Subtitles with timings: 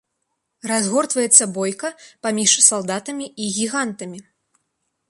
[0.71, 1.91] Разгортваецца бойка
[2.27, 4.19] паміж салдатамі і гігантамі.